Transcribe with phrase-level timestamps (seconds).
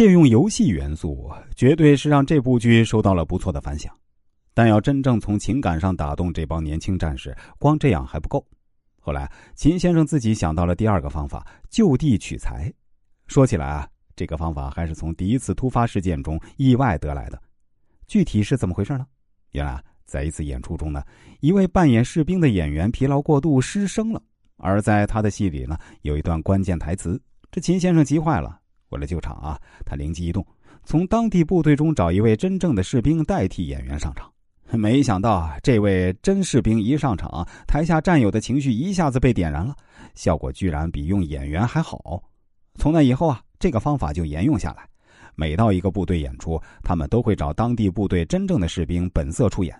[0.00, 3.94] 借用游戏元素，绝对是让这部剧受到了不错的反响。
[4.54, 8.42] 但要真正从情感上打动这帮年轻战士，光这样还不够。
[8.98, 12.72] 后来，秦先生自己想到了第二个方法——就地取材。
[13.26, 13.86] 说起来啊，
[14.16, 17.38] 这个方法还是从第一次突发事件中意外得来的。
[18.06, 19.04] 具体是怎么回事呢？
[19.50, 21.04] 原来，在一次演出中呢，
[21.40, 24.22] 一位扮演士兵的演员疲劳过度失声了。
[24.56, 28.56] 而在他的戏里呢，有一段关键台词，这秦先生急坏了。
[28.90, 30.46] 为了救场啊，他灵机一动，
[30.84, 34.30] 从当地部队中找一位真正的士兵代替演员上场。
[34.72, 39.74] 没想到，这位真士兵一上场，台下战友的情绪一下子被点燃了，
[40.14, 42.22] 效果居然比用演员还好。
[42.76, 44.88] 从那以后啊，这个方法就沿用下来。
[45.34, 49.76] 每到一个部队演出，他们都会找当地部队真正的士兵本色出演。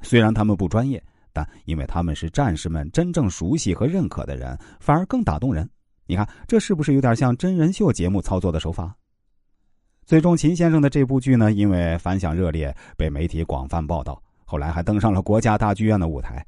[0.00, 5.68] 虽然他们不专业，但因为他们是战士们真正熟悉和认可的人，反而更打动人。
[6.06, 8.94] 你看，这是不是有点像真人秀节目操作的手法？
[10.04, 14.20] 最终，秦先生的这部剧呢，因为反响热烈，被媒体广泛报道。
[14.44, 16.44] 后来还登上了国家大剧院的舞台。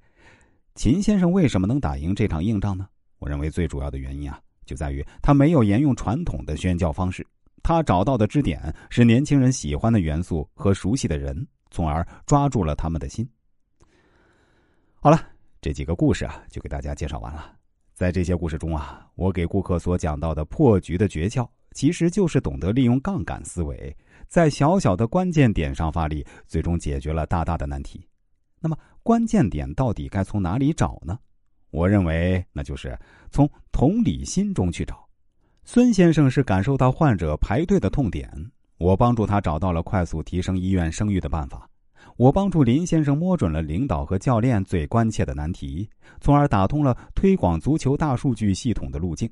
[0.74, 2.86] 秦先生为什么能打赢这场硬仗呢？
[3.20, 7.24] 我认为最主要的原因啊，就在于他没有沿用传统的宣教方式，
[7.62, 13.26] 他找到的支点是年轻人喜欢的元素和熟悉的人，从而抓住了他们的心。
[15.00, 15.20] 好了，
[15.60, 17.54] 这几个故事啊，就给大家介绍完了。
[17.94, 23.96] 在这些故事中啊，我给顾客所讲到的破局的诀窍，其实就是懂得利用杠杆思维。
[24.26, 28.04] 在小小的关键点上发力，最终解决了大大的难题。
[28.60, 31.16] 那么，关键点到底该从哪里找呢？
[31.70, 32.98] 我认为，那就是
[33.30, 35.06] 从同理心中去找。
[35.62, 38.28] 孙先生是感受到患者排队的痛点，
[38.78, 41.68] 我帮助他找到了快速提升医院声誉的办法。
[42.16, 45.88] 我帮助林先生摸准了领导和教练最关切的难题，
[46.20, 49.28] 从而打通了推广足球大数据系统的路径。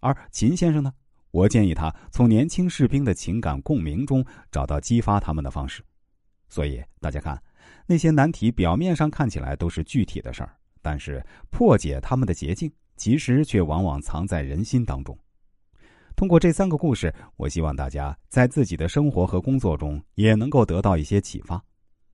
[0.00, 0.92] 而秦先生呢？
[1.30, 5.82] 我建议他从年轻士兵的情感共鸣中找到激发他们的方式，
[6.48, 7.42] 所以大家看，
[7.86, 15.18] 那些难题表面上看起来都是具体的事儿，但是破解他们的捷径，其实却往往藏在人心当中。
[16.14, 21.62] 通过这三个故事，我希望大家在自己的生活和工作中也能够得到一些启发。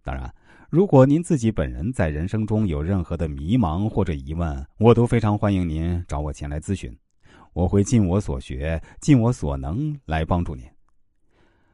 [0.05, 0.33] 当然，
[0.69, 6.97] 如果您自己本人在人生中有任何的迷茫或者疑问，我都非常欢迎您找我前来咨询。
[7.53, 10.65] 我会尽我所学，尽我所能来帮助您。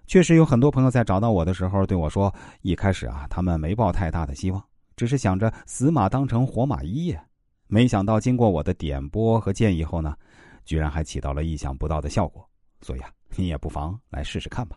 [0.06, 4.62] 确实有很多朋友在找到我的时候对我说：“一开始啊，他们没抱太大的希望，
[4.96, 7.24] 只是想着死马当成活马医呀。
[7.66, 10.16] 没想到经过我的点拨和建议后呢，
[10.64, 12.44] 居然还起到了意想不到的效果。
[12.80, 14.76] 所以啊，你也不妨来试试看吧。”